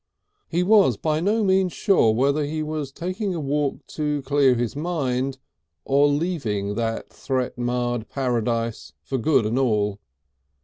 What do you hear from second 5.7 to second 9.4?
or leaving that threat marred Paradise for